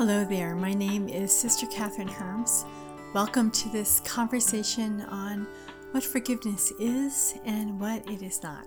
Hello 0.00 0.24
there, 0.24 0.56
my 0.56 0.72
name 0.72 1.10
is 1.10 1.30
Sister 1.30 1.66
Kathryn 1.66 2.08
Hermes. 2.08 2.64
Welcome 3.12 3.50
to 3.50 3.68
this 3.68 4.00
conversation 4.00 5.02
on 5.02 5.46
what 5.90 6.02
forgiveness 6.02 6.72
is 6.80 7.34
and 7.44 7.78
what 7.78 8.08
it 8.08 8.22
is 8.22 8.42
not. 8.42 8.66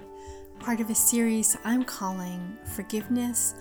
Part 0.59 0.79
of 0.79 0.91
a 0.91 0.93
series 0.93 1.57
I'm 1.63 1.85
calling 1.85 2.55
Forgiveness 2.75 3.55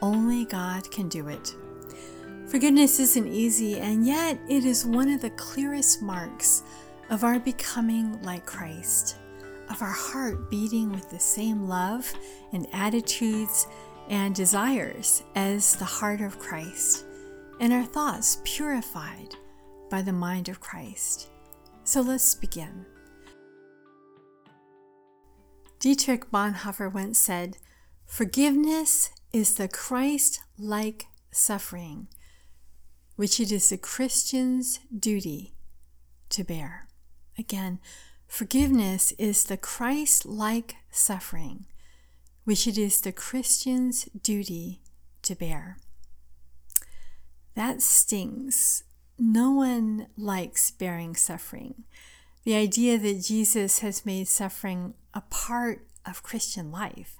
Only 0.00 0.44
God 0.44 0.88
Can 0.92 1.08
Do 1.08 1.26
It. 1.26 1.52
Forgiveness 2.46 3.00
isn't 3.00 3.26
easy, 3.26 3.80
and 3.80 4.06
yet 4.06 4.38
it 4.48 4.64
is 4.64 4.86
one 4.86 5.08
of 5.08 5.20
the 5.20 5.30
clearest 5.30 6.02
marks 6.02 6.62
of 7.10 7.24
our 7.24 7.40
becoming 7.40 8.22
like 8.22 8.46
Christ, 8.46 9.16
of 9.68 9.82
our 9.82 9.90
heart 9.90 10.48
beating 10.48 10.92
with 10.92 11.10
the 11.10 11.18
same 11.18 11.66
love 11.66 12.08
and 12.52 12.68
attitudes 12.72 13.66
and 14.08 14.32
desires 14.32 15.24
as 15.34 15.74
the 15.74 15.84
heart 15.84 16.20
of 16.20 16.38
Christ 16.38 17.02
and 17.60 17.72
our 17.72 17.84
thoughts 17.84 18.40
purified 18.44 19.34
by 19.90 20.02
the 20.02 20.12
mind 20.12 20.48
of 20.48 20.60
Christ. 20.60 21.30
So 21.84 22.00
let's 22.00 22.34
begin. 22.34 22.84
Dietrich 25.78 26.30
Bonhoeffer 26.30 26.92
once 26.92 27.18
said, 27.18 27.58
Forgiveness 28.06 29.10
is 29.32 29.54
the 29.54 29.68
Christ 29.68 30.40
like 30.58 31.06
suffering 31.30 32.08
which 33.16 33.40
it 33.40 33.50
is 33.50 33.70
the 33.70 33.78
Christian's 33.78 34.78
duty 34.96 35.54
to 36.28 36.44
bear. 36.44 36.86
Again, 37.38 37.80
forgiveness 38.28 39.12
is 39.12 39.44
the 39.44 39.56
Christ 39.56 40.26
like 40.26 40.76
suffering 40.90 41.66
which 42.44 42.66
it 42.66 42.78
is 42.78 43.00
the 43.00 43.12
Christian's 43.12 44.04
duty 44.22 44.80
to 45.22 45.34
bear. 45.34 45.78
That 47.56 47.80
stings. 47.80 48.84
No 49.18 49.50
one 49.50 50.08
likes 50.16 50.70
bearing 50.70 51.16
suffering. 51.16 51.84
The 52.44 52.54
idea 52.54 52.98
that 52.98 53.22
Jesus 53.22 53.78
has 53.80 54.06
made 54.06 54.28
suffering 54.28 54.92
a 55.14 55.22
part 55.22 55.86
of 56.04 56.22
Christian 56.22 56.70
life 56.70 57.16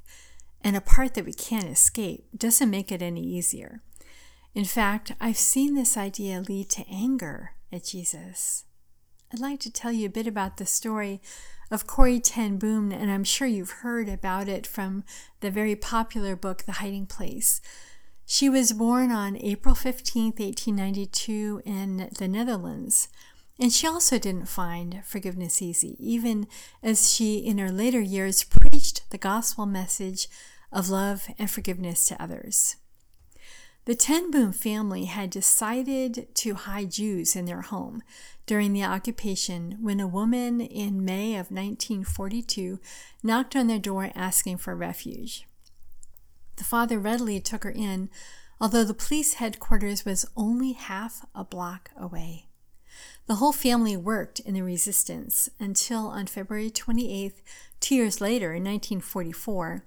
and 0.63 0.77
a 0.77 0.81
part 0.83 1.15
that 1.15 1.25
we 1.25 1.33
can't 1.33 1.65
escape 1.65 2.27
doesn't 2.37 2.71
make 2.71 2.93
it 2.93 3.01
any 3.01 3.23
easier. 3.23 3.81
In 4.55 4.67
fact, 4.67 5.13
I've 5.21 5.39
seen 5.39 5.75
this 5.75 5.97
idea 5.97 6.43
lead 6.47 6.69
to 6.71 6.85
anger 6.89 7.53
at 7.73 7.85
Jesus. 7.85 8.65
I'd 9.33 9.41
like 9.41 9.61
to 9.61 9.73
tell 9.73 9.91
you 9.91 10.07
a 10.07 10.11
bit 10.11 10.27
about 10.27 10.59
the 10.59 10.67
story 10.67 11.21
of 11.71 11.87
Corrie 11.87 12.21
Ten 12.21 12.59
Boom, 12.59 12.93
and 12.93 13.11
I'm 13.11 13.25
sure 13.25 13.49
you've 13.49 13.83
heard 13.83 14.09
about 14.09 14.49
it 14.49 14.67
from 14.67 15.03
the 15.41 15.51
very 15.51 15.75
popular 15.75 16.37
book, 16.37 16.65
The 16.65 16.73
Hiding 16.73 17.07
Place. 17.07 17.61
She 18.29 18.49
was 18.49 18.73
born 18.73 19.13
on 19.13 19.37
April 19.37 19.77
15, 19.77 20.33
1892, 20.33 21.63
in 21.65 22.11
the 22.19 22.27
Netherlands. 22.27 23.07
And 23.61 23.73
she 23.73 23.87
also 23.87 24.19
didn't 24.19 24.49
find 24.49 25.01
forgiveness 25.05 25.63
easy, 25.63 25.97
even 26.01 26.49
as 26.83 27.15
she, 27.15 27.39
in 27.39 27.59
her 27.59 27.71
later 27.71 28.01
years, 28.01 28.43
preached 28.43 29.09
the 29.11 29.17
gospel 29.17 29.65
message 29.65 30.27
of 30.73 30.91
love 30.91 31.29
and 31.39 31.49
forgiveness 31.49 32.05
to 32.07 32.21
others. 32.21 32.75
The 33.85 33.95
Ten 33.95 34.33
Boom 34.33 34.53
family 34.53 35.05
had 35.05 35.31
decided 35.31 36.27
to 36.35 36.55
hide 36.55 36.91
Jews 36.91 37.37
in 37.37 37.45
their 37.45 37.63
home 37.63 38.03
during 38.45 38.73
the 38.73 38.83
occupation 38.83 39.79
when 39.81 40.01
a 40.01 40.09
woman 40.09 40.61
in 40.61 41.05
May 41.05 41.35
of 41.35 41.53
1942 41.53 42.81
knocked 43.23 43.55
on 43.55 43.69
their 43.69 43.79
door 43.79 44.11
asking 44.17 44.57
for 44.57 44.75
refuge. 44.75 45.47
The 46.57 46.65
father 46.65 46.99
readily 46.99 47.41
took 47.41 47.65
her 47.65 47.71
in, 47.71 48.11
although 48.61 48.85
the 48.85 48.95
police 48.95 49.35
headquarters 49.35 50.05
was 50.05 50.27
only 50.37 50.73
half 50.73 51.25
a 51.35 51.45
block 51.45 51.91
away. 51.97 52.47
The 53.27 53.37
whole 53.37 53.53
family 53.53 53.97
worked 53.97 54.41
in 54.41 54.55
the 54.55 54.63
resistance 54.63 55.49
until 55.59 56.07
on 56.07 56.27
February 56.27 56.71
28th, 56.71 57.43
two 57.81 57.95
years 57.95 58.21
later, 58.21 58.55
in 58.55 58.65
1944, 58.65 59.85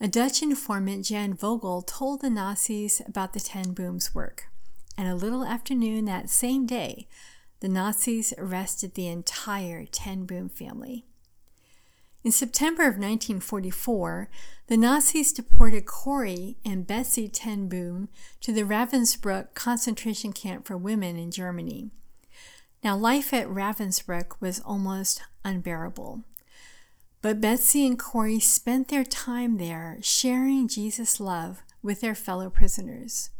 a 0.00 0.08
Dutch 0.08 0.42
informant, 0.42 1.06
Jan 1.06 1.34
Vogel, 1.34 1.82
told 1.82 2.20
the 2.20 2.30
Nazis 2.30 3.02
about 3.06 3.32
the 3.32 3.40
Ten 3.40 3.72
Booms' 3.72 4.14
work. 4.14 4.46
And 4.96 5.08
a 5.08 5.14
little 5.14 5.44
after 5.44 5.74
noon 5.74 6.04
that 6.06 6.30
same 6.30 6.66
day, 6.66 7.08
the 7.60 7.68
Nazis 7.68 8.32
arrested 8.38 8.94
the 8.94 9.08
entire 9.08 9.84
Ten 9.86 10.24
Boom 10.24 10.48
family. 10.48 11.04
In 12.28 12.32
September 12.32 12.82
of 12.82 12.98
1944, 12.98 14.28
the 14.66 14.76
Nazis 14.76 15.32
deported 15.32 15.86
Corrie 15.86 16.58
and 16.62 16.86
Betsie 16.86 17.26
Ten 17.26 17.70
Boom 17.70 18.10
to 18.42 18.52
the 18.52 18.64
Ravensbrück 18.64 19.54
concentration 19.54 20.34
camp 20.34 20.66
for 20.66 20.76
women 20.76 21.16
in 21.16 21.30
Germany. 21.30 21.90
Now, 22.84 22.98
life 22.98 23.32
at 23.32 23.48
Ravensbrück 23.48 24.42
was 24.42 24.60
almost 24.60 25.22
unbearable. 25.42 26.22
But 27.22 27.40
Betsie 27.40 27.86
and 27.86 27.98
Corrie 27.98 28.40
spent 28.40 28.88
their 28.88 29.04
time 29.04 29.56
there 29.56 29.96
sharing 30.02 30.68
Jesus' 30.68 31.20
love 31.20 31.62
with 31.82 32.02
their 32.02 32.14
fellow 32.14 32.50
prisoners. 32.50 33.30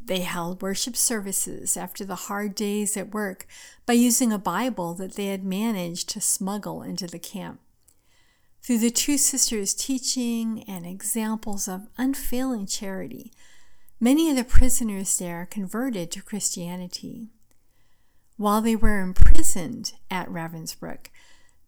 They 0.00 0.20
held 0.20 0.62
worship 0.62 0.94
services 0.94 1.76
after 1.76 2.04
the 2.04 2.14
hard 2.14 2.54
days 2.54 2.96
at 2.96 3.12
work 3.12 3.48
by 3.86 3.94
using 3.94 4.32
a 4.32 4.38
Bible 4.38 4.94
that 4.94 5.16
they 5.16 5.26
had 5.26 5.42
managed 5.42 6.08
to 6.10 6.20
smuggle 6.20 6.80
into 6.80 7.08
the 7.08 7.18
camp. 7.18 7.58
Through 8.62 8.78
the 8.78 8.90
two 8.90 9.16
sisters' 9.16 9.74
teaching 9.74 10.62
and 10.68 10.84
examples 10.86 11.68
of 11.68 11.88
unfailing 11.96 12.66
charity, 12.66 13.32
many 13.98 14.30
of 14.30 14.36
the 14.36 14.44
prisoners 14.44 15.16
there 15.16 15.46
converted 15.46 16.10
to 16.12 16.22
Christianity. 16.22 17.28
While 18.36 18.60
they 18.60 18.76
were 18.76 19.00
imprisoned 19.00 19.92
at 20.10 20.28
Ravensbrück, 20.28 21.06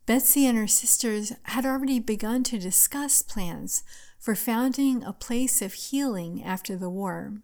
Betsie 0.06 0.46
and 0.46 0.58
her 0.58 0.66
sisters 0.66 1.32
had 1.44 1.64
already 1.64 2.00
begun 2.00 2.42
to 2.44 2.58
discuss 2.58 3.22
plans 3.22 3.82
for 4.18 4.34
founding 4.34 5.02
a 5.02 5.12
place 5.12 5.62
of 5.62 5.72
healing 5.72 6.44
after 6.44 6.76
the 6.76 6.90
war. 6.90 7.34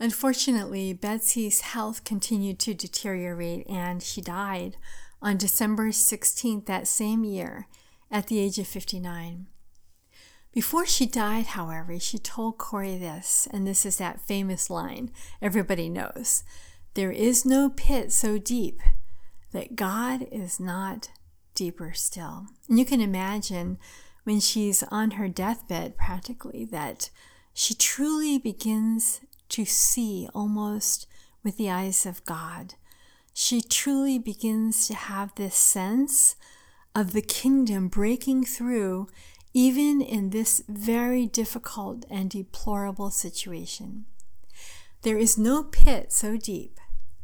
Unfortunately, 0.00 0.92
Betsie's 0.92 1.60
health 1.60 2.02
continued 2.02 2.58
to 2.60 2.74
deteriorate 2.74 3.64
and 3.68 4.02
she 4.02 4.20
died 4.20 4.76
on 5.22 5.36
December 5.36 5.88
16th 5.88 6.66
that 6.66 6.88
same 6.88 7.24
year 7.24 7.68
at 8.10 8.26
the 8.26 8.38
age 8.38 8.58
of 8.58 8.66
59. 8.66 9.46
Before 10.52 10.84
she 10.84 11.06
died, 11.06 11.46
however, 11.46 11.98
she 11.98 12.18
told 12.18 12.58
Corrie 12.58 12.98
this, 12.98 13.48
and 13.50 13.66
this 13.66 13.86
is 13.86 13.96
that 13.96 14.20
famous 14.20 14.68
line 14.68 15.10
everybody 15.40 15.88
knows 15.88 16.44
There 16.94 17.12
is 17.12 17.46
no 17.46 17.70
pit 17.70 18.12
so 18.12 18.36
deep 18.36 18.82
that 19.52 19.76
God 19.76 20.26
is 20.30 20.60
not 20.60 21.10
deeper 21.54 21.92
still. 21.94 22.48
And 22.68 22.78
you 22.78 22.84
can 22.84 23.00
imagine 23.00 23.78
when 24.24 24.40
she's 24.40 24.82
on 24.84 25.12
her 25.12 25.28
deathbed, 25.28 25.96
practically, 25.96 26.66
that 26.66 27.08
she 27.54 27.74
truly 27.74 28.38
begins 28.38 29.20
to 29.50 29.64
see 29.64 30.28
almost 30.34 31.06
with 31.42 31.56
the 31.56 31.70
eyes 31.70 32.06
of 32.06 32.24
God 32.24 32.74
she 33.32 33.60
truly 33.60 34.18
begins 34.18 34.86
to 34.86 34.94
have 34.94 35.34
this 35.34 35.54
sense 35.54 36.36
of 36.94 37.12
the 37.12 37.22
kingdom 37.22 37.88
breaking 37.88 38.44
through 38.44 39.08
even 39.54 40.00
in 40.00 40.30
this 40.30 40.62
very 40.68 41.26
difficult 41.26 42.04
and 42.10 42.30
deplorable 42.30 43.10
situation. 43.10 44.06
There 45.02 45.18
is 45.18 45.36
no 45.36 45.64
pit 45.64 46.12
so 46.12 46.36
deep 46.36 46.78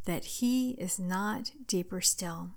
that 0.04 0.24
he 0.24 0.72
is 0.72 0.98
not 0.98 1.52
deeper 1.66 2.00
still. 2.00 2.50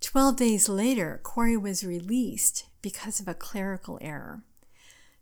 Twelve 0.00 0.36
days 0.36 0.68
later, 0.68 1.20
Corrie 1.22 1.56
was 1.56 1.84
released 1.84 2.66
because 2.82 3.20
of 3.20 3.28
a 3.28 3.34
clerical 3.34 3.98
error. 4.00 4.42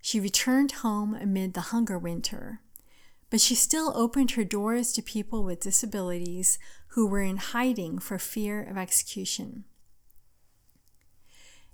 She 0.00 0.18
returned 0.18 0.72
home 0.72 1.14
amid 1.14 1.52
the 1.52 1.68
hunger 1.72 1.98
winter 1.98 2.60
but 3.30 3.41
she 3.41 3.54
still 3.54 3.92
opened 3.97 4.32
her 4.32 4.44
doors 4.44 4.92
to 4.92 5.03
people 5.03 5.44
with 5.44 5.60
disabilities 5.60 6.59
who 6.88 7.06
were 7.06 7.22
in 7.22 7.36
hiding 7.36 7.98
for 7.98 8.18
fear 8.18 8.62
of 8.62 8.77
execution. 8.77 9.65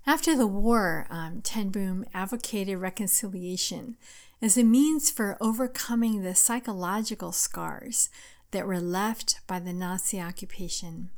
After 0.06 0.37
the 0.37 0.47
war, 0.47 1.06
um, 1.11 1.41
Ten 1.43 1.70
Boom 1.70 2.05
advocated 2.14 2.79
reconciliation 2.79 3.97
as 4.41 4.56
a 4.56 4.62
means 4.62 5.11
for 5.11 5.38
overcoming 5.41 6.23
the 6.23 6.35
psychological 6.35 7.32
scars 7.32 8.11
that 8.52 8.67
were 8.67 8.81
left 8.81 9.41
by 9.47 9.59
the 9.59 9.73
Nazi 9.73 10.20
occupation. 10.20 11.11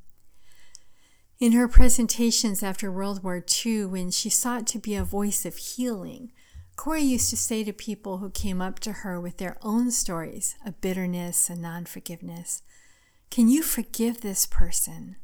In 1.39 1.53
her 1.53 1.69
presentations 1.69 2.63
after 2.63 2.91
World 2.91 3.23
War 3.23 3.45
II, 3.65 3.87
when 3.87 4.11
she 4.11 4.31
sought 4.31 4.67
to 4.69 4.79
be 4.79 4.95
a 4.95 5.05
voice 5.05 5.45
of 5.45 5.57
healing, 5.57 6.33
Corrie 6.79 7.03
used 7.03 7.29
to 7.31 7.37
say 7.37 7.65
to 7.65 7.73
people 7.73 8.19
who 8.19 8.31
came 8.31 8.63
up 8.63 8.79
to 8.79 8.93
her 8.93 9.21
with 9.21 9.39
their 9.39 9.59
own 9.63 9.91
stories 9.91 10.55
of 10.65 10.81
bitterness 10.81 11.51
and 11.51 11.61
non 11.61 11.87
forgiveness, 11.87 12.63
Can 13.33 13.49
you 13.49 13.65
forgive 13.65 14.21
this 14.21 14.47
person? 14.47 15.17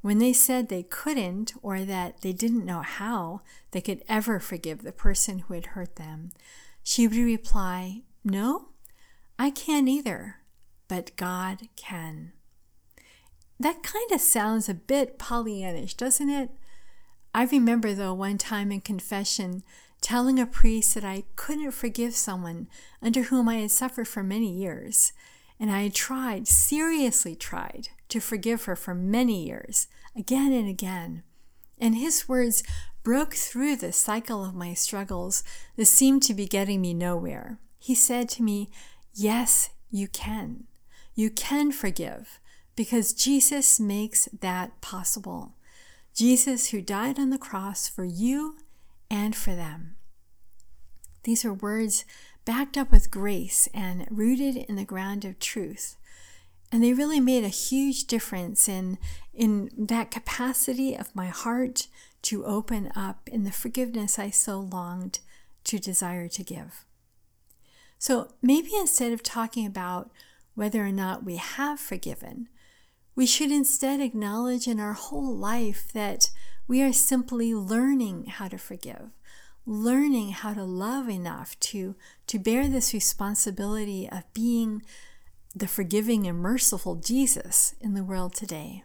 When 0.00 0.18
they 0.18 0.32
said 0.32 0.68
they 0.68 0.84
couldn't 0.84 1.54
or 1.60 1.80
that 1.80 2.20
they 2.20 2.32
didn't 2.32 2.64
know 2.64 2.82
how 2.82 3.40
they 3.72 3.80
could 3.80 4.04
ever 4.08 4.38
forgive 4.38 4.82
the 4.82 4.92
person 4.92 5.40
who 5.40 5.54
had 5.54 5.66
hurt 5.66 5.96
them, 5.96 6.30
she 6.84 7.08
would 7.08 7.16
reply, 7.16 8.02
No, 8.22 8.68
I 9.40 9.50
can't 9.50 9.88
either, 9.88 10.36
but 10.86 11.16
God 11.16 11.62
can. 11.74 12.30
That 13.58 13.82
kind 13.82 14.12
of 14.12 14.20
sounds 14.20 14.68
a 14.68 14.74
bit 14.74 15.18
Pollyannish, 15.18 15.96
doesn't 15.96 16.30
it? 16.30 16.50
I 17.34 17.44
remember, 17.46 17.92
though, 17.92 18.14
one 18.14 18.38
time 18.38 18.70
in 18.70 18.80
confession 18.82 19.64
telling 20.00 20.38
a 20.38 20.46
priest 20.46 20.94
that 20.94 21.04
I 21.04 21.24
couldn't 21.36 21.72
forgive 21.72 22.14
someone 22.14 22.68
under 23.02 23.24
whom 23.24 23.48
I 23.48 23.56
had 23.56 23.70
suffered 23.70 24.08
for 24.08 24.22
many 24.22 24.50
years. 24.50 25.12
And 25.58 25.70
I 25.70 25.82
had 25.82 25.94
tried, 25.94 26.48
seriously 26.48 27.34
tried, 27.34 27.88
to 28.08 28.20
forgive 28.20 28.64
her 28.64 28.76
for 28.76 28.94
many 28.94 29.46
years, 29.46 29.88
again 30.16 30.52
and 30.52 30.68
again. 30.68 31.22
And 31.78 31.96
his 31.96 32.28
words 32.28 32.62
broke 33.02 33.34
through 33.34 33.76
the 33.76 33.92
cycle 33.92 34.44
of 34.44 34.54
my 34.54 34.74
struggles 34.74 35.42
that 35.76 35.86
seemed 35.86 36.22
to 36.24 36.34
be 36.34 36.46
getting 36.46 36.80
me 36.80 36.94
nowhere. 36.94 37.58
He 37.78 37.94
said 37.94 38.28
to 38.30 38.42
me, 38.42 38.70
Yes, 39.12 39.70
you 39.90 40.08
can. 40.08 40.64
You 41.14 41.30
can 41.30 41.72
forgive 41.72 42.40
because 42.76 43.12
Jesus 43.12 43.80
makes 43.80 44.28
that 44.40 44.80
possible. 44.80 45.54
Jesus, 46.14 46.70
who 46.70 46.80
died 46.80 47.18
on 47.18 47.30
the 47.30 47.38
cross 47.38 47.88
for 47.88 48.04
you 48.04 48.56
and 49.10 49.34
for 49.34 49.54
them. 49.54 49.96
These 51.24 51.44
are 51.44 51.52
words 51.52 52.04
backed 52.44 52.78
up 52.78 52.90
with 52.90 53.10
grace 53.10 53.68
and 53.74 54.06
rooted 54.10 54.56
in 54.56 54.76
the 54.76 54.84
ground 54.84 55.24
of 55.24 55.38
truth. 55.38 55.96
And 56.72 56.82
they 56.82 56.92
really 56.92 57.20
made 57.20 57.44
a 57.44 57.48
huge 57.48 58.06
difference 58.06 58.68
in, 58.68 58.98
in 59.34 59.70
that 59.76 60.10
capacity 60.10 60.94
of 60.94 61.14
my 61.14 61.26
heart 61.26 61.88
to 62.22 62.44
open 62.44 62.92
up 62.94 63.28
in 63.28 63.44
the 63.44 63.52
forgiveness 63.52 64.18
I 64.18 64.30
so 64.30 64.60
longed 64.60 65.18
to 65.64 65.78
desire 65.78 66.28
to 66.28 66.44
give. 66.44 66.84
So 67.98 68.32
maybe 68.40 68.70
instead 68.78 69.12
of 69.12 69.22
talking 69.22 69.66
about 69.66 70.10
whether 70.54 70.84
or 70.84 70.92
not 70.92 71.24
we 71.24 71.36
have 71.36 71.80
forgiven, 71.80 72.48
we 73.14 73.26
should 73.26 73.50
instead 73.50 74.00
acknowledge 74.00 74.66
in 74.66 74.80
our 74.80 74.92
whole 74.92 75.34
life 75.34 75.92
that 75.92 76.30
we 76.70 76.82
are 76.82 76.92
simply 76.92 77.52
learning 77.52 78.26
how 78.26 78.46
to 78.46 78.56
forgive, 78.56 79.10
learning 79.66 80.30
how 80.30 80.54
to 80.54 80.62
love 80.62 81.08
enough 81.08 81.58
to, 81.58 81.96
to 82.28 82.38
bear 82.38 82.68
this 82.68 82.94
responsibility 82.94 84.08
of 84.08 84.22
being 84.32 84.80
the 85.52 85.66
forgiving 85.66 86.28
and 86.28 86.38
merciful 86.38 86.94
Jesus 86.94 87.74
in 87.80 87.94
the 87.94 88.04
world 88.04 88.34
today. 88.34 88.84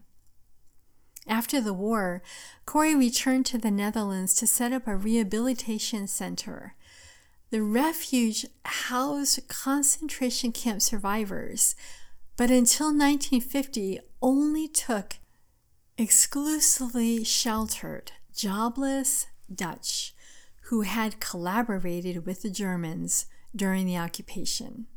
After 1.28 1.62
the 1.62 1.76
war, 1.76 2.24
Corrie 2.66 2.96
returned 2.96 3.46
to 3.48 3.60
the 3.60 3.70
Netherlands 3.70 4.34
to 4.38 4.48
set 4.48 4.74
up 4.74 4.88
a 4.88 4.96
rehabilitation 4.96 6.08
center. 6.08 6.74
The 7.52 7.62
refuge 7.62 8.48
housed 8.66 9.48
concentration 9.48 10.52
camp 10.52 10.82
survivors, 10.82 11.76
but 12.36 12.50
until 12.50 12.88
1950 12.88 14.00
only 14.24 14.68
took 14.68 15.18
exclusively 15.98 17.24
sheltered, 17.24 18.12
jobless 18.36 19.28
Dutch 19.54 20.14
who 20.64 20.82
had 20.82 21.20
collaborated 21.20 22.26
with 22.26 22.42
the 22.42 22.50
Germans 22.50 23.28
during 23.56 23.86
the 23.86 23.98
occupation. 23.98 24.88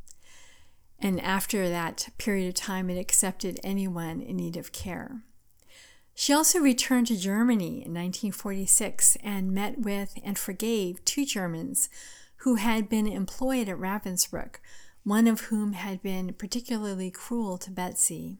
And 0.98 1.20
after 1.20 1.68
that 1.68 2.08
period 2.18 2.48
of 2.48 2.54
time, 2.54 2.90
it 2.90 2.98
accepted 2.98 3.60
anyone 3.62 4.20
in 4.20 4.36
need 4.36 4.56
of 4.56 4.72
care. 4.72 5.22
She 6.14 6.32
also 6.32 6.58
returned 6.58 7.06
to 7.08 7.16
Germany 7.16 7.84
in 7.84 7.94
1946 7.94 9.16
and 9.22 9.52
met 9.52 9.78
with 9.78 10.14
and 10.24 10.36
forgave 10.36 11.04
two 11.04 11.24
Germans 11.24 11.88
who 12.38 12.56
had 12.56 12.88
been 12.88 13.06
employed 13.06 13.68
at 13.68 13.76
Ravensbrück, 13.76 14.56
one 15.04 15.28
of 15.28 15.42
whom 15.42 15.74
had 15.74 16.02
been 16.02 16.32
particularly 16.32 17.12
cruel 17.12 17.56
to 17.58 17.70
Betsie. 17.70 18.38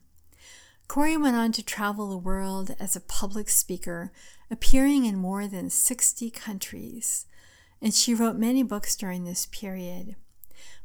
Corrie 0.89 1.19
went 1.19 1.37
on 1.37 1.53
to 1.53 1.63
travel 1.63 2.09
the 2.09 2.17
world 2.17 2.75
as 2.81 2.97
a 2.97 3.01
public 3.01 3.51
speaker, 3.51 4.11
appearing 4.51 5.05
in 5.05 5.17
more 5.17 5.47
than 5.47 5.69
60 5.69 6.31
countries, 6.31 7.27
and 7.83 7.93
she 7.93 8.15
wrote 8.15 8.37
many 8.37 8.63
books 8.63 8.97
during 8.97 9.25
this 9.25 9.47
period. 9.47 10.17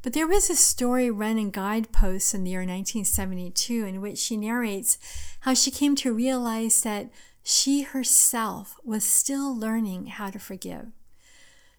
But 0.01 0.11
there 0.11 0.27
was 0.27 0.49
a 0.49 0.55
story 0.55 1.09
run 1.09 1.37
in 1.37 1.51
Guideposts 1.51 2.33
in 2.33 2.43
the 2.43 2.51
year 2.51 2.59
1972 2.59 3.85
in 3.85 4.01
which 4.01 4.17
she 4.17 4.35
narrates 4.35 4.97
how 5.41 5.53
she 5.53 5.71
came 5.71 5.95
to 5.95 6.13
realize 6.13 6.81
that 6.81 7.09
she 7.41 7.83
herself 7.83 8.77
was 8.83 9.05
still 9.05 9.57
learning 9.57 10.07
how 10.07 10.29
to 10.29 10.39
forgive. 10.39 10.87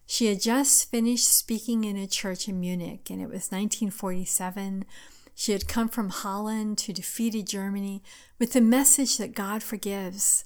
She 0.06 0.26
had 0.26 0.40
just 0.40 0.90
finished 0.90 1.28
speaking 1.28 1.84
in 1.84 1.98
a 1.98 2.06
church 2.06 2.48
in 2.48 2.60
Munich, 2.60 3.10
and 3.10 3.20
it 3.20 3.26
was 3.26 3.50
1947. 3.50 4.86
She 5.34 5.52
had 5.52 5.68
come 5.68 5.88
from 5.88 6.10
Holland 6.10 6.78
to 6.78 6.92
defeated 6.92 7.46
Germany 7.46 8.02
with 8.38 8.52
the 8.52 8.60
message 8.60 9.18
that 9.18 9.34
God 9.34 9.62
forgives. 9.62 10.44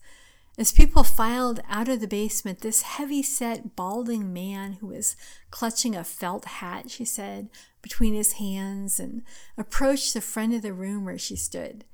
As 0.57 0.73
people 0.73 1.05
filed 1.05 1.61
out 1.69 1.89
of 1.89 2.01
the 2.01 2.09
basement, 2.09 2.61
this 2.61 2.83
heavy 2.83 3.23
set, 3.23 3.77
balding 3.77 4.33
man 4.33 4.75
who 4.75 4.89
was 4.89 5.15
clutching 5.51 5.95
a 5.95 6.03
felt 6.03 6.47
hat, 6.47 6.91
she 6.91 7.05
said, 7.05 7.49
between 7.81 8.15
his 8.15 8.35
hands 8.35 8.99
and 8.99 9.23
approached 9.57 10.15
the 10.15 10.21
front 10.21 10.55
of 10.55 10.63
the 10.63 10.73
room 10.73 11.05
where 11.05 11.19
she 11.19 11.37
stood. 11.37 11.85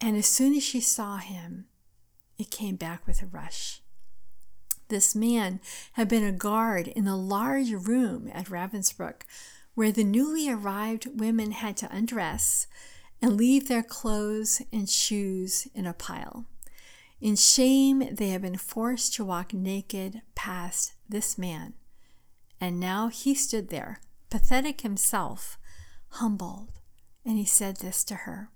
And 0.00 0.16
as 0.16 0.26
soon 0.26 0.54
as 0.54 0.62
she 0.62 0.80
saw 0.80 1.18
him, 1.18 1.66
it 2.38 2.50
came 2.50 2.76
back 2.76 3.06
with 3.06 3.20
a 3.20 3.26
rush. 3.26 3.82
This 4.88 5.14
man 5.14 5.60
had 5.92 6.08
been 6.08 6.24
a 6.24 6.32
guard 6.32 6.88
in 6.88 7.06
a 7.06 7.16
large 7.16 7.72
room 7.72 8.30
at 8.32 8.46
Ravensbrück 8.46 9.22
where 9.78 9.92
the 9.92 10.02
newly 10.02 10.50
arrived 10.50 11.06
women 11.20 11.52
had 11.52 11.76
to 11.76 11.88
undress 11.94 12.66
and 13.22 13.36
leave 13.36 13.68
their 13.68 13.84
clothes 13.84 14.60
and 14.72 14.90
shoes 14.90 15.68
in 15.72 15.86
a 15.86 15.92
pile. 15.92 16.46
In 17.20 17.36
shame, 17.36 18.02
they 18.12 18.30
had 18.30 18.42
been 18.42 18.56
forced 18.56 19.14
to 19.14 19.24
walk 19.24 19.54
naked 19.54 20.20
past 20.34 20.94
this 21.08 21.38
man. 21.38 21.74
And 22.60 22.80
now 22.80 23.06
he 23.06 23.36
stood 23.36 23.68
there, 23.68 24.00
pathetic 24.30 24.80
himself, 24.80 25.58
humbled, 26.08 26.72
and 27.24 27.38
he 27.38 27.44
said 27.44 27.76
this 27.76 28.02
to 28.06 28.16
her. 28.16 28.50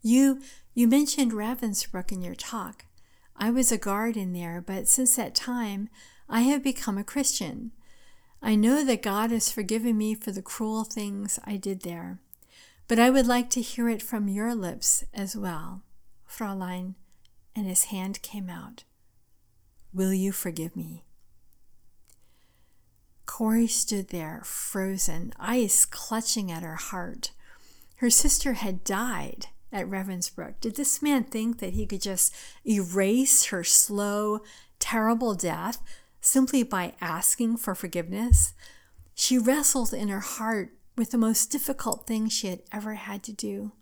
You 0.00 0.40
you 0.72 0.88
mentioned 0.88 1.32
Ravensbrück 1.32 2.10
in 2.10 2.22
your 2.22 2.34
talk. 2.34 2.86
I 3.36 3.50
was 3.50 3.70
a 3.70 3.76
guard 3.76 4.16
in 4.16 4.32
there, 4.32 4.64
but 4.66 4.88
since 4.88 5.14
that 5.16 5.34
time 5.34 5.90
I 6.26 6.40
have 6.40 6.62
become 6.62 6.96
a 6.96 7.04
Christian. 7.04 7.72
I 8.40 8.54
know 8.54 8.84
that 8.84 9.02
God 9.02 9.30
has 9.30 9.50
forgiven 9.50 9.98
me 9.98 10.14
for 10.14 10.30
the 10.30 10.42
cruel 10.42 10.84
things 10.84 11.38
I 11.44 11.56
did 11.56 11.82
there, 11.82 12.20
but 12.86 12.98
I 12.98 13.10
would 13.10 13.26
like 13.26 13.50
to 13.50 13.60
hear 13.60 13.88
it 13.88 14.02
from 14.02 14.28
your 14.28 14.54
lips 14.54 15.04
as 15.12 15.36
well, 15.36 15.82
Fräulein 16.28 16.94
and 17.54 17.66
his 17.66 17.84
hand 17.84 18.22
came 18.22 18.48
out. 18.48 18.84
Will 19.92 20.14
you 20.14 20.30
forgive 20.30 20.76
me? 20.76 21.04
Corrie 23.26 23.66
stood 23.66 24.08
there, 24.08 24.42
frozen, 24.44 25.32
ice 25.38 25.84
clutching 25.84 26.50
at 26.50 26.62
her 26.62 26.76
heart. 26.76 27.32
Her 27.96 28.10
sister 28.10 28.54
had 28.54 28.84
died 28.84 29.48
at 29.72 29.86
Ravensbrück. 29.88 30.54
Did 30.60 30.76
this 30.76 31.02
man 31.02 31.24
think 31.24 31.58
that 31.58 31.74
he 31.74 31.86
could 31.86 32.00
just 32.00 32.34
erase 32.66 33.46
her 33.46 33.64
slow, 33.64 34.40
terrible 34.78 35.34
death 35.34 35.82
simply 36.20 36.62
by 36.62 36.94
asking 37.00 37.56
for 37.58 37.74
forgiveness? 37.74 38.54
She 39.14 39.38
wrestled 39.38 39.92
in 39.92 40.08
her 40.08 40.20
heart 40.20 40.70
with 40.96 41.10
the 41.10 41.18
most 41.18 41.46
difficult 41.50 42.06
thing 42.06 42.28
she 42.28 42.48
had 42.48 42.62
ever 42.72 42.94
had 42.94 43.22
to 43.24 43.32
do. 43.32 43.72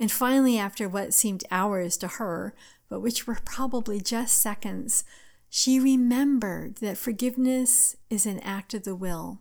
And 0.00 0.10
finally, 0.10 0.58
after 0.58 0.88
what 0.88 1.14
seemed 1.14 1.44
hours 1.50 1.96
to 1.98 2.08
her, 2.08 2.54
but 2.88 3.00
which 3.00 3.26
were 3.26 3.38
probably 3.44 4.00
just 4.00 4.38
seconds, 4.38 5.04
she 5.48 5.78
remembered 5.78 6.76
that 6.76 6.98
forgiveness 6.98 7.96
is 8.10 8.26
an 8.26 8.40
act 8.40 8.74
of 8.74 8.84
the 8.84 8.96
will 8.96 9.40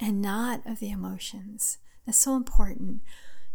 and 0.00 0.20
not 0.20 0.66
of 0.66 0.80
the 0.80 0.90
emotions. 0.90 1.78
That's 2.04 2.18
so 2.18 2.36
important. 2.36 3.02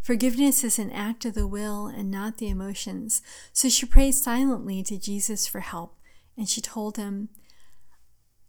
Forgiveness 0.01 0.63
is 0.63 0.79
an 0.79 0.91
act 0.91 1.25
of 1.25 1.34
the 1.34 1.48
will 1.48 1.88
and 1.88 2.10
not 2.10 2.38
the 2.38 2.48
emotions. 2.48 3.22
So 3.51 3.68
she 3.68 3.86
prayed 3.86 4.13
silently 4.13 4.82
to 4.84 4.98
Jesus 4.98 5.46
for 5.46 5.60
help, 5.60 5.98
and 6.38 6.48
she 6.48 6.62
told 6.62 6.96
him, 6.96 7.29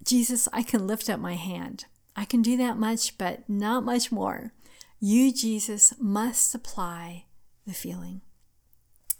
Jesus, 0.04 0.48
I 0.52 0.62
can 0.62 0.86
lift 0.86 1.10
up 1.10 1.20
my 1.20 1.34
hand. 1.34 1.84
I 2.16 2.24
can 2.24 2.42
do 2.42 2.56
that 2.56 2.76
much, 2.76 3.18
but 3.18 3.48
not 3.48 3.84
much 3.84 4.10
more. 4.10 4.52
You, 4.98 5.32
Jesus, 5.32 5.94
must 5.98 6.50
supply 6.50 7.26
the 7.66 7.72
feeling 7.72 8.20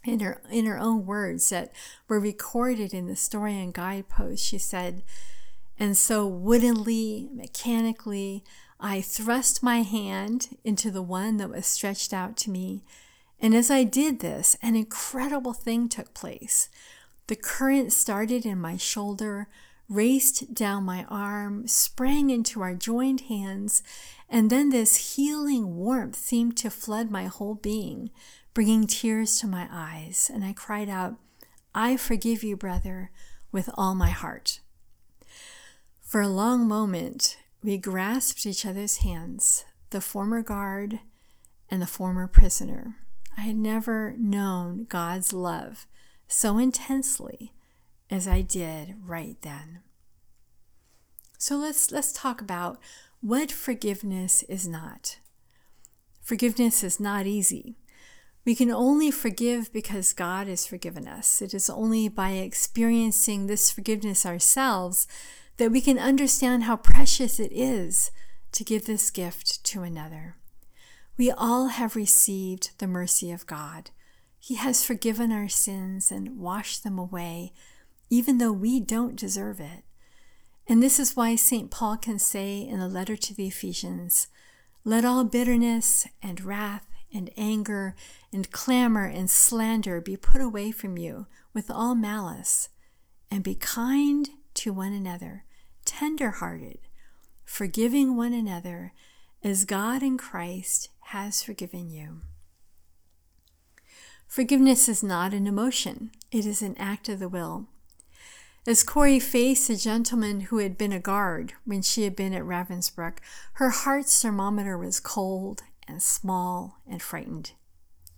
in 0.05 0.21
her 0.21 0.41
in 0.51 0.67
her 0.67 0.79
own 0.79 1.05
words 1.05 1.51
that 1.51 1.73
were 2.09 2.21
recorded 2.21 2.95
in 2.95 3.07
the 3.07 3.17
story 3.17 3.59
and 3.59 3.75
guidepost 3.75 4.45
she 4.45 4.59
said 4.59 5.03
and 5.79 5.97
so 5.97 6.27
woodenly 6.27 7.29
mechanically 7.33 8.43
i 8.79 9.01
thrust 9.01 9.63
my 9.63 9.83
hand 9.83 10.57
into 10.65 10.91
the 10.91 11.03
one 11.03 11.37
that 11.37 11.51
was 11.51 11.67
stretched 11.67 12.13
out 12.15 12.37
to 12.37 12.51
me 12.51 12.83
and 13.39 13.55
as 13.55 13.71
i 13.71 13.85
did 13.85 14.21
this 14.21 14.57
an 14.63 14.75
incredible 14.75 15.53
thing 15.53 15.89
took 15.89 16.15
place 16.15 16.71
the 17.27 17.37
current 17.37 17.93
started 17.93 18.47
in 18.47 18.59
my 18.59 18.77
shoulder 18.77 19.49
raced 19.91 20.55
down 20.55 20.85
my 20.85 21.05
arm, 21.11 21.67
sprang 21.67 22.31
into 22.31 22.63
our 22.63 22.75
joined 22.75 23.23
hands, 23.23 23.83
and 24.29 24.49
then 24.49 24.71
this 24.71 25.17
healing 25.17 25.77
warmth 25.77 26.17
seemed 26.17 26.57
to 26.57 26.71
flood 26.71 27.11
my 27.11 27.25
whole 27.25 27.57
being, 27.57 28.09
bringing 28.55 28.87
tears 28.87 29.41
to 29.41 29.49
my 29.49 29.69
eyes. 29.71 30.31
And 30.33 30.45
I 30.45 30.53
cried 30.53 30.89
out, 30.89 31.17
I 31.75 31.97
forgive 31.97 32.45
you, 32.45 32.57
brother, 32.57 33.11
with 33.51 33.69
all 33.75 33.97
my 33.97 34.11
heart. 34.11 34.61
For 36.01 36.21
a 36.21 36.29
long 36.29 36.69
moment, 36.69 37.37
we 37.63 37.77
grasped 37.77 38.47
each 38.47 38.65
other's 38.65 38.99
hands, 38.99 39.65
the 39.91 40.01
former 40.01 40.43
guard 40.43 41.01
and 41.69 41.83
the 41.83 41.87
former 41.87 42.29
prisoner. 42.29 42.97
I 43.37 43.43
had 43.43 43.57
never 43.57 44.15
known 44.17 44.87
God's 44.89 45.33
love 45.33 45.87
so 46.29 46.59
intensely 46.59 47.53
as 48.11 48.27
I 48.27 48.41
did 48.43 48.97
right 49.05 49.37
then. 49.43 49.81
So 51.39 51.57
let's 51.57 51.91
let's 51.91 52.13
talk 52.13 52.41
about 52.41 52.79
what 53.21 53.51
forgiveness 53.51 54.43
is 54.45 54.67
not. 54.67 55.19
Forgiveness 56.21 56.83
is 56.85 57.01
not 57.01 57.27
easy. 57.27 57.77
We 58.45 58.55
can 58.55 58.71
only 58.71 59.11
forgive 59.11 59.73
because 59.73 60.13
God 60.13 60.47
has 60.47 60.67
forgiven 60.67 61.07
us. 61.07 61.43
It 61.43 61.53
is 61.53 61.69
only 61.69 62.09
by 62.09 62.31
experiencing 62.33 63.47
this 63.47 63.71
forgiveness 63.71 64.25
ourselves 64.25 65.07
that 65.59 65.71
we 65.71 65.81
can 65.81 65.99
understand 65.99 66.65
how 66.65 66.77
precious 66.77 67.39
it 67.39 67.53
is 67.53 68.11
to 68.53 68.65
give 68.65 68.87
this 68.87 69.11
gift 69.11 69.63
to 69.65 69.83
another. 69.83 70.37
We 71.19 71.31
all 71.31 71.69
have 71.69 71.97
received 71.97 72.79
the 72.79 72.87
mercy 72.87 73.31
of 73.31 73.47
God. 73.47 73.91
He 74.39 74.55
has 74.55 74.85
forgiven 74.85 75.33
our 75.33 75.49
sins 75.49 76.11
and 76.11 76.39
washed 76.39 76.83
them 76.83 76.99
away, 76.99 77.53
even 78.11 78.39
though 78.39 78.53
we 78.53 78.81
don't 78.81 79.17
deserve 79.17 79.61
it. 79.61 79.85
And 80.67 80.83
this 80.83 80.99
is 81.01 81.17
why 81.17 81.37
St. 81.37 81.71
Paul 81.71 81.97
can 81.97 82.19
say 82.19 82.61
in 82.61 82.79
the 82.79 82.89
letter 82.89 83.17
to 83.17 83.35
the 83.35 83.47
Ephesians 83.47 84.29
Let 84.85 85.05
all 85.05 85.25
bitterness 85.25 86.07
and 86.23 86.41
wrath 86.45 86.87
and 87.13 87.31
anger 87.37 87.95
and 88.33 88.51
clamor 88.53 89.07
and 89.07 89.31
slander 89.31 90.01
be 90.01 90.17
put 90.17 90.41
away 90.41 90.71
from 90.71 90.97
you 90.97 91.27
with 91.53 91.71
all 91.71 91.95
malice, 91.95 92.69
and 93.31 93.43
be 93.43 93.55
kind 93.55 94.31
to 94.55 94.73
one 94.73 94.93
another, 94.93 95.45
tender 95.85 96.31
hearted, 96.31 96.79
forgiving 97.45 98.17
one 98.17 98.33
another 98.33 98.93
as 99.43 99.65
God 99.65 100.03
in 100.03 100.19
Christ 100.19 100.91
has 101.07 101.43
forgiven 101.43 101.91
you. 101.91 102.21
Forgiveness 104.29 104.89
is 104.89 105.03
not 105.03 105.35
an 105.35 105.49
emotion, 105.49 106.13
it 106.31 106.47
is 106.47 106.63
an 106.63 106.77
act 106.79 107.09
of 107.09 107.19
the 107.19 107.29
will. 107.29 107.67
As 108.67 108.83
Corrie 108.83 109.21
faced 109.21 109.71
a 109.71 109.77
gentleman 109.77 110.43
who 110.43 110.59
had 110.59 110.77
been 110.77 110.93
a 110.93 111.01
guard 111.01 111.55
when 111.65 111.81
she 111.81 112.05
had 112.05 112.15
been 112.15 112.35
at 112.35 112.43
Ravensbrück, 112.43 113.17
her 113.55 113.71
heart's 113.71 114.21
thermometer 114.21 114.77
was 114.77 115.01
cold 115.01 115.63
and 115.89 116.03
small 116.03 116.77
and 116.87 117.01
frightened. 117.01 117.53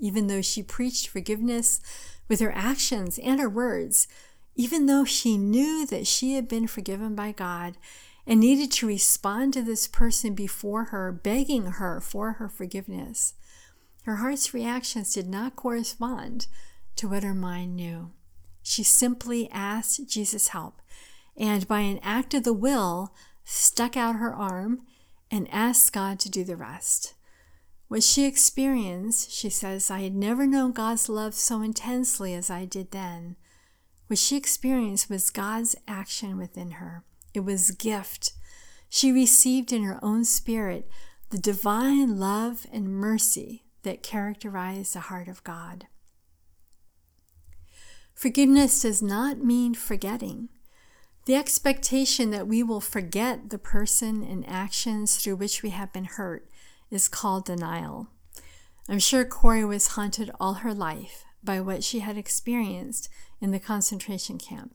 Even 0.01 0.27
though 0.27 0.43
she 0.43 0.65
preached 0.65 1.07
forgiveness 1.07 1.81
with 2.29 2.41
her 2.41 2.53
actions 2.53 3.21
and 3.21 3.39
her 3.39 3.49
words, 3.49 4.09
even 4.57 4.87
though 4.87 5.05
she 5.05 5.39
knew 5.39 5.87
that 5.87 6.09
she 6.09 6.35
had 6.35 6.49
been 6.49 6.67
forgiven 6.67 7.15
by 7.15 7.31
God 7.31 7.77
and 8.27 8.41
needed 8.41 8.73
to 8.73 8.87
respond 8.87 9.53
to 9.53 9.63
this 9.63 9.87
person 9.87 10.35
before 10.35 10.87
her, 10.87 11.13
begging 11.13 11.67
her 11.67 12.01
for 12.01 12.33
her 12.33 12.49
forgiveness, 12.49 13.35
her 14.03 14.17
heart's 14.17 14.53
reactions 14.53 15.15
did 15.15 15.29
not 15.29 15.55
correspond 15.55 16.49
to 16.97 17.09
what 17.09 17.23
her 17.23 17.35
mind 17.35 17.77
knew. 17.77 18.11
She 18.63 18.83
simply 18.83 19.51
asked 19.51 20.09
Jesus' 20.09 20.49
help, 20.49 20.81
and 21.37 21.67
by 21.67 21.81
an 21.81 22.01
act 22.03 22.35
of 22.35 22.45
the 22.45 22.53
will, 22.53 23.15
stuck 23.45 23.97
out 23.97 24.17
her 24.17 24.35
arm 24.35 24.83
and 25.31 25.53
asked 25.53 25.93
God 25.93 26.21
to 26.21 26.31
do 26.31 26.45
the 26.45 26.57
rest. 26.57 27.15
What 27.89 28.03
she 28.03 28.25
experienced, 28.25 29.31
she 29.31 29.51
says, 29.51 29.91
I 29.91 30.01
had 30.01 30.15
never 30.15 30.47
known 30.47 30.73
God's 30.73 31.09
love 31.09 31.35
so 31.35 31.61
intensely 31.61 32.35
as 32.35 32.51
I 32.51 32.65
did 32.65 32.91
then. 32.91 33.37
What 34.07 34.19
she 34.19 34.37
experienced 34.37 35.11
was 35.11 35.31
God's 35.31 35.77
action 35.87 36.39
within 36.39 36.73
her. 36.73 37.05
It 37.35 37.41
was 37.41 37.71
gift. 37.71 38.33
She 38.89 39.11
received 39.11 39.73
in 39.73 39.83
her 39.85 39.99
own 40.03 40.25
spirit 40.25 40.89
the 41.31 41.39
divine 41.39 42.19
love 42.19 42.67
and 42.73 42.89
mercy 42.89 43.65
that 43.83 44.03
characterize 44.03 44.93
the 44.93 45.01
heart 45.01 45.29
of 45.29 45.43
God. 45.45 45.87
Forgiveness 48.23 48.83
does 48.83 49.03
not 49.03 49.39
mean 49.39 49.75
forgetting. 49.75 50.49
The 51.25 51.35
expectation 51.35 52.31
that 52.31 52.47
we 52.47 52.63
will 52.63 52.81
forget 52.81 53.51
the 53.51 53.59
person 53.59 54.23
and 54.23 54.49
actions 54.49 55.17
through 55.17 55.35
which 55.35 55.65
we 55.65 55.71
have 55.71 55.93
been 55.93 56.05
hurt 56.05 56.49
is 56.89 57.09
called 57.09 57.47
denial. 57.47 58.07
I'm 58.89 59.01
sure 59.01 59.25
Corrie 59.25 59.65
was 59.65 59.89
haunted 59.89 60.31
all 60.39 60.55
her 60.55 60.73
life 60.73 61.25
by 61.43 61.61
what 61.61 61.83
she 61.83 61.99
had 61.99 62.17
experienced 62.17 63.09
in 63.41 63.51
the 63.51 63.59
concentration 63.59 64.39
camp 64.39 64.73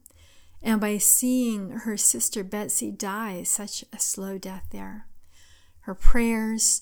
and 0.61 0.81
by 0.81 0.97
seeing 0.97 1.69
her 1.69 1.95
sister 1.95 2.43
Betsie 2.43 2.91
die 2.91 3.43
such 3.43 3.85
a 3.93 3.99
slow 3.99 4.37
death 4.37 4.65
there. 4.71 5.07
Her 5.83 5.95
prayers, 5.95 6.81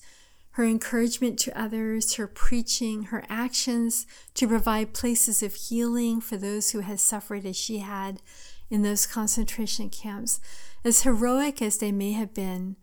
her 0.56 0.64
encouragement 0.64 1.38
to 1.38 1.60
others, 1.60 2.14
her 2.14 2.26
preaching, 2.26 3.04
her 3.04 3.22
actions 3.28 4.06
to 4.32 4.48
provide 4.48 4.94
places 4.94 5.42
of 5.42 5.54
healing 5.54 6.18
for 6.18 6.38
those 6.38 6.70
who 6.70 6.80
had 6.80 6.98
suffered 6.98 7.44
as 7.44 7.54
she 7.54 7.80
had 7.80 8.22
in 8.70 8.80
those 8.80 9.06
concentration 9.06 9.90
camps, 9.90 10.40
as 10.82 11.02
heroic 11.02 11.60
as 11.60 11.76
they 11.76 11.92
may 11.92 12.12
have 12.12 12.32
been, 12.32 12.74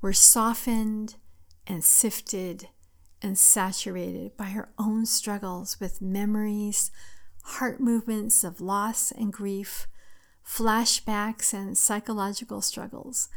were 0.00 0.12
softened 0.12 1.16
and 1.66 1.82
sifted 1.82 2.68
and 3.20 3.36
saturated 3.36 4.36
by 4.36 4.44
her 4.44 4.68
own 4.78 5.04
struggles 5.04 5.80
with 5.80 6.00
memories, 6.00 6.92
heart 7.42 7.80
movements 7.80 8.44
of 8.44 8.60
loss 8.60 9.10
and 9.10 9.32
grief, 9.32 9.88
flashbacks 10.46 11.52
and 11.52 11.76
psychological 11.76 12.62
struggles 12.62 13.28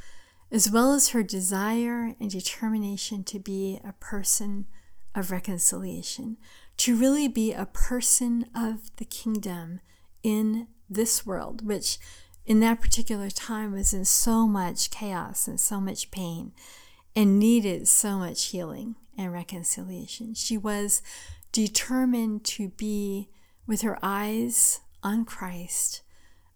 as 0.52 0.70
well 0.70 0.94
as 0.94 1.10
her 1.10 1.24
desire 1.24 2.16
and 2.20 2.32
determination 2.32 3.24
to 3.24 3.40
be 3.40 3.80
a 3.84 3.94
person 3.94 4.66
of 5.14 5.32
reconciliation, 5.32 6.38
to 6.78 6.96
really 6.96 7.28
be 7.28 7.54
a 7.54 7.66
person 7.66 8.46
of 8.56 8.96
the 8.98 9.06
kingdom 9.06 9.80
in 10.24 10.68
this 10.90 11.26
world, 11.26 11.66
which 11.66 12.00
in 12.46 12.60
that 12.62 12.82
particular 12.82 13.30
time 13.30 13.72
was 13.72 13.94
in 13.94 14.06
so 14.06 14.48
much 14.48 14.90
chaos 14.90 15.48
and 15.48 15.60
so 15.60 15.80
much 15.80 16.10
pain 16.10 16.52
and 17.16 17.38
needed 17.38 17.88
so 17.88 18.18
much 18.18 18.46
healing 18.48 18.96
and 19.18 19.32
reconciliation. 19.32 20.34
She 20.34 20.58
was 20.58 21.02
determined 21.52 22.44
to 22.46 22.70
be, 22.70 23.30
with 23.68 23.82
her 23.82 24.00
eyes 24.02 24.80
on 25.04 25.26
Christ, 25.26 26.02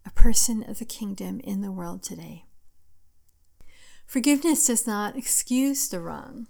a 0.06 0.12
person 0.12 0.64
of 0.64 0.80
the 0.80 0.86
kingdom 0.86 1.40
in 1.42 1.62
the 1.62 1.72
world 1.72 2.02
today. 2.02 2.46
Forgiveness 4.14 4.68
does 4.68 4.86
not 4.86 5.18
excuse 5.18 5.88
the 5.88 6.00
wrong. 6.00 6.46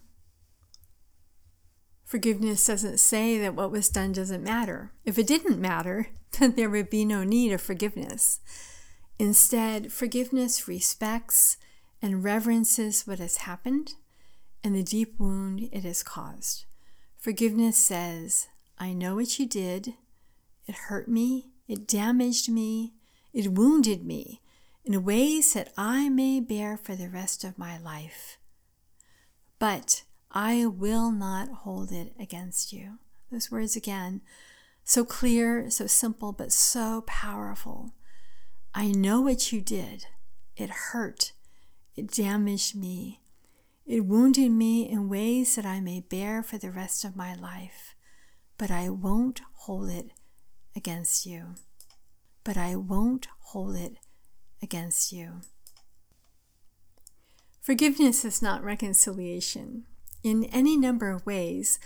Forgiveness 2.04 2.68
doesn't 2.68 2.98
say 2.98 3.38
that 3.38 3.56
what 3.56 3.72
was 3.72 3.88
done 3.88 4.12
doesn't 4.12 4.44
matter. 4.44 4.92
If 5.06 5.18
it 5.18 5.28
didn't 5.28 5.62
matter, 5.62 6.08
then 6.38 6.56
there 6.56 6.70
would 6.70 6.90
be 6.90 7.06
no 7.06 7.24
need 7.24 7.54
of 7.54 7.62
forgiveness. 7.62 8.42
Instead, 9.18 9.94
forgiveness 9.94 10.68
respects 10.68 11.56
and 12.02 12.22
reverences 12.22 13.08
what 13.08 13.20
has 13.20 13.38
happened 13.38 13.94
and 14.62 14.76
the 14.76 14.84
deep 14.84 15.18
wound 15.18 15.70
it 15.72 15.86
has 15.86 16.04
caused. 16.04 16.66
Forgiveness 17.18 17.78
says, 17.78 18.50
I 18.78 18.92
know 18.92 19.16
what 19.16 19.40
you 19.40 19.46
did. 19.46 19.94
It 20.68 20.76
hurt 20.76 21.08
me. 21.08 21.54
It 21.70 21.88
damaged 21.88 22.50
me. 22.50 22.96
It 23.32 23.54
wounded 23.54 24.04
me 24.04 24.42
in 24.86 25.04
ways 25.04 25.54
that 25.54 25.72
I 25.78 26.10
may 26.10 26.40
bear 26.40 26.78
for 26.78 26.96
the 26.96 27.10
rest 27.10 27.44
of 27.44 27.58
my 27.58 27.78
life. 27.78 28.38
But 29.60 30.04
I 30.32 30.66
will 30.66 31.12
not 31.12 31.50
hold 31.50 31.92
it 31.92 32.14
against 32.20 32.74
you. 32.74 32.98
Those 33.32 33.50
words 33.50 33.76
again, 33.76 34.22
so 34.84 35.06
clear, 35.06 35.70
so 35.70 35.88
simple, 35.88 36.34
but 36.34 36.52
so 36.52 37.04
powerful. 37.08 37.94
I 38.74 38.92
know 38.92 39.22
what 39.22 39.52
you 39.54 39.62
did. 39.62 40.08
It 40.58 40.70
hurt. 40.70 41.32
It 41.96 42.12
damaged 42.12 42.76
me. 42.76 43.22
It 43.86 44.06
wounded 44.06 44.52
me 44.52 44.90
in 44.90 45.10
ways 45.10 45.56
that 45.56 45.66
I 45.66 45.80
may 45.80 46.02
bear 46.02 46.44
for 46.44 46.58
the 46.58 46.72
rest 46.72 47.06
of 47.06 47.16
my 47.16 47.36
life. 47.36 47.96
But 48.58 48.72
I 48.72 48.90
won't 48.90 49.42
hold 49.54 49.90
it 49.90 50.12
against 50.76 51.26
you. 51.26 51.56
But 52.44 52.58
I 52.58 52.76
won't 52.76 53.28
hold 53.40 53.76
it 53.76 53.98
against 54.64 55.12
you. 55.12 55.42
Forgiveness 57.62 58.26
is 58.26 58.42
not 58.42 58.64
reconciliation. 58.64 59.84
In 60.24 60.46
any 60.46 60.78
number 60.78 61.12
of 61.12 61.26
ways, 61.26 61.80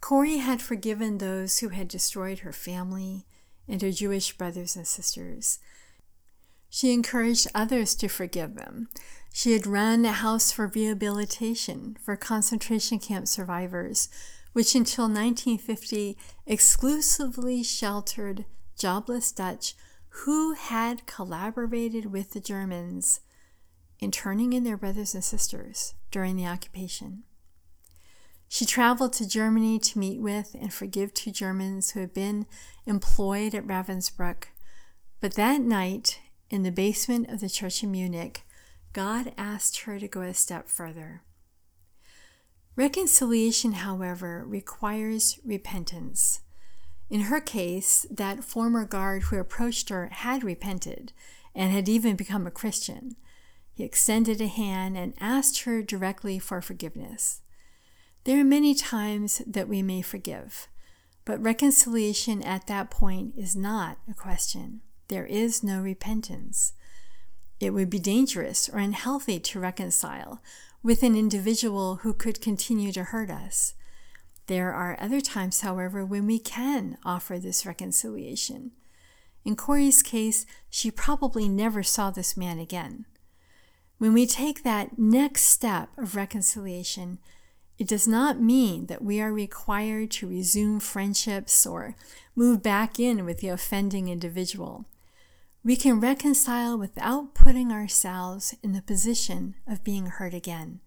Corrie 0.00 0.38
had 0.38 0.60
forgiven 0.60 1.18
those 1.18 1.58
who 1.58 1.70
had 1.70 1.88
destroyed 1.88 2.40
her 2.40 2.52
family 2.52 3.24
and 3.66 3.80
her 3.80 3.90
Jewish 3.90 4.36
brothers 4.36 4.76
and 4.76 4.86
sisters. 4.86 5.60
She 6.68 6.92
encouraged 6.92 7.46
others 7.54 7.94
to 7.96 8.08
forgive 8.08 8.56
them. 8.56 8.88
She 9.32 9.52
had 9.52 9.66
run 9.66 10.04
a 10.04 10.12
house 10.12 10.52
for 10.52 10.66
rehabilitation 10.66 11.96
for 12.04 12.16
concentration 12.16 12.98
camp 12.98 13.28
survivors, 13.28 14.08
which 14.52 14.74
until 14.74 15.04
1950 15.04 16.18
exclusively 16.46 17.62
sheltered 17.62 18.44
jobless 18.78 19.32
Dutch 19.32 19.74
who 20.18 20.52
had 20.52 21.06
collaborated 21.06 22.06
with 22.06 22.30
the 22.30 22.40
Germans 22.40 23.20
in 23.98 24.12
turning 24.12 24.52
in 24.52 24.62
their 24.62 24.76
brothers 24.76 25.14
and 25.14 25.24
sisters 25.24 25.94
during 26.12 26.36
the 26.36 26.46
occupation. 26.46 27.24
She 28.48 28.64
traveled 28.64 29.12
to 29.14 29.28
Germany 29.28 29.80
to 29.80 29.98
meet 29.98 30.20
with 30.20 30.54
and 30.58 30.72
forgive 30.72 31.12
two 31.12 31.32
Germans 31.32 31.90
who 31.90 32.00
had 32.00 32.14
been 32.14 32.46
employed 32.86 33.54
at 33.54 33.66
Ravensbrück. 33.66 34.44
But 35.20 35.34
that 35.34 35.60
night, 35.60 36.20
in 36.48 36.62
the 36.62 36.70
basement 36.70 37.28
of 37.28 37.40
the 37.40 37.48
church 37.48 37.82
in 37.82 37.90
Munich, 37.90 38.42
God 38.92 39.32
asked 39.36 39.80
her 39.80 39.98
to 39.98 40.06
go 40.06 40.20
a 40.20 40.32
step 40.32 40.68
further. 40.68 41.22
Reconciliation, 42.76 43.72
however, 43.72 44.44
requires 44.46 45.40
repentance. 45.44 46.40
In 47.10 47.22
her 47.22 47.40
case, 47.40 48.06
that 48.10 48.44
former 48.44 48.84
guard 48.84 49.24
who 49.24 49.38
approached 49.38 49.88
her 49.90 50.08
had 50.08 50.42
repented 50.42 51.12
and 51.54 51.72
had 51.72 51.88
even 51.88 52.16
become 52.16 52.46
a 52.46 52.50
Christian. 52.50 53.16
He 53.72 53.84
extended 53.84 54.40
a 54.40 54.46
hand 54.46 54.96
and 54.96 55.14
asked 55.20 55.62
her 55.62 55.82
directly 55.82 56.38
for 56.38 56.60
forgiveness. 56.60 57.40
There 58.24 58.40
are 58.40 58.44
many 58.44 58.74
times 58.74 59.42
that 59.46 59.68
we 59.68 59.82
may 59.82 60.00
forgive, 60.00 60.68
but 61.24 61.42
reconciliation 61.42 62.42
at 62.42 62.66
that 62.68 62.90
point 62.90 63.34
is 63.36 63.54
not 63.54 63.98
a 64.08 64.14
question. 64.14 64.80
There 65.08 65.26
is 65.26 65.62
no 65.62 65.80
repentance. 65.80 66.72
It 67.60 67.70
would 67.70 67.90
be 67.90 67.98
dangerous 67.98 68.68
or 68.68 68.78
unhealthy 68.78 69.38
to 69.40 69.60
reconcile 69.60 70.40
with 70.82 71.02
an 71.02 71.16
individual 71.16 71.96
who 71.96 72.12
could 72.12 72.40
continue 72.40 72.92
to 72.92 73.04
hurt 73.04 73.30
us. 73.30 73.74
There 74.46 74.72
are 74.72 74.98
other 75.00 75.20
times, 75.20 75.60
however, 75.60 76.04
when 76.04 76.26
we 76.26 76.38
can 76.38 76.98
offer 77.04 77.38
this 77.38 77.64
reconciliation. 77.64 78.72
In 79.44 79.56
Corrie's 79.56 80.02
case, 80.02 80.46
she 80.70 80.90
probably 80.90 81.48
never 81.48 81.82
saw 81.82 82.10
this 82.10 82.36
man 82.36 82.58
again. 82.58 83.06
When 83.98 84.12
we 84.12 84.26
take 84.26 84.62
that 84.62 84.98
next 84.98 85.42
step 85.42 85.90
of 85.96 86.16
reconciliation, 86.16 87.18
it 87.78 87.88
does 87.88 88.06
not 88.06 88.40
mean 88.40 88.86
that 88.86 89.02
we 89.02 89.20
are 89.20 89.32
required 89.32 90.10
to 90.12 90.28
resume 90.28 90.78
friendships 90.78 91.66
or 91.66 91.96
move 92.36 92.62
back 92.62 93.00
in 93.00 93.24
with 93.24 93.38
the 93.38 93.48
offending 93.48 94.08
individual. 94.08 94.84
We 95.64 95.76
can 95.76 96.00
reconcile 96.00 96.78
without 96.78 97.34
putting 97.34 97.72
ourselves 97.72 98.54
in 98.62 98.72
the 98.72 98.82
position 98.82 99.54
of 99.66 99.82
being 99.82 100.06
hurt 100.06 100.34
again, 100.34 100.80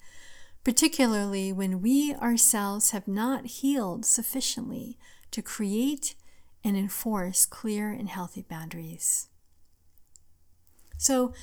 particularly 0.68 1.54
when 1.54 1.82
we 1.82 2.14
ourselves 2.16 2.92
have 2.92 3.08
not 3.08 3.46
healed 3.46 4.06
sufficiently 4.06 4.98
to 5.32 5.42
create 5.42 6.14
and 6.62 6.76
enforce 6.76 7.46
clear 7.46 7.90
and 7.90 8.10
healthy 8.10 8.42
boundaries. 8.42 9.30
So, 10.98 11.34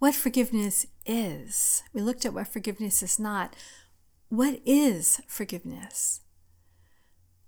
what 0.00 0.16
forgiveness 0.16 0.84
is. 1.06 1.84
We 1.92 2.00
looked 2.00 2.26
at 2.26 2.34
what 2.34 2.48
forgiveness 2.48 3.04
is 3.04 3.20
not. 3.20 3.54
What 4.30 4.58
is 4.66 5.20
forgiveness? 5.28 6.22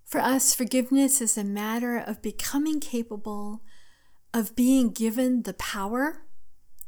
For 0.05 0.21
us, 0.21 0.53
forgiveness 0.53 1.19
is 1.19 1.37
a 1.37 1.43
matter 1.43 1.97
of 1.97 2.21
becoming 2.21 2.79
capable 2.79 3.61
of 4.33 4.55
being 4.55 4.91
given 4.91 5.41
the 5.41 5.55
power, 5.55 6.21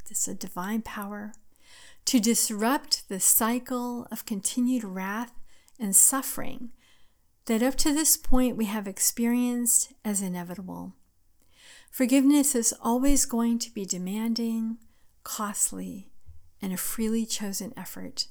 this 0.07 0.21
is 0.21 0.27
a 0.29 0.35
divine 0.35 0.83
power, 0.83 1.33
to 2.07 2.21
disrupt 2.21 3.09
the 3.09 3.19
cycle 3.19 4.07
of 4.09 4.25
continued 4.25 4.85
wrath 4.85 5.33
and 5.77 5.93
suffering 5.93 6.69
that 7.47 7.61
up 7.61 7.75
to 7.75 7.93
this 7.93 8.15
point 8.15 8.55
we 8.55 8.63
have 8.63 8.87
experienced 8.87 9.91
as 10.05 10.21
inevitable. 10.21 10.95
Forgiveness 11.91 12.55
is 12.55 12.73
always 12.81 13.25
going 13.25 13.59
to 13.59 13.73
be 13.73 13.85
demanding, 13.85 14.77
costly, 15.25 16.09
and 16.61 16.71
a 16.71 16.77
freely 16.77 17.25
chosen 17.25 17.73
effort. 17.75 18.27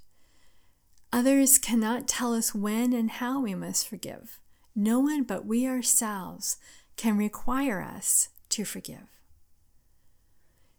Others 1.12 1.58
cannot 1.58 2.08
tell 2.08 2.32
us 2.32 2.54
when 2.54 2.94
and 2.94 3.10
how 3.10 3.42
we 3.42 3.54
must 3.54 3.86
forgive. 3.86 4.40
No 4.74 5.00
one 5.00 5.22
but 5.22 5.44
we 5.44 5.66
ourselves 5.66 6.56
can 6.96 7.18
require 7.18 7.82
us 7.82 8.30
to 8.48 8.64
forgive. 8.64 9.20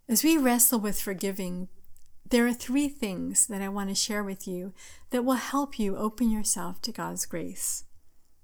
As 0.10 0.24
we 0.24 0.36
wrestle 0.36 0.80
with 0.80 1.00
forgiving, 1.00 1.68
there 2.30 2.46
are 2.46 2.54
three 2.54 2.90
things 2.90 3.48
that 3.48 3.62
I 3.62 3.70
want 3.70 3.90
to 3.90 3.96
share 3.96 4.24
with 4.24 4.48
you 4.48 4.74
that 5.12 5.24
will 5.24 5.34
help 5.34 5.80
you 5.80 5.96
open 5.96 6.30
yourself 6.30 6.82
to 6.82 6.92
God's 6.92 7.26
grace. 7.26 7.86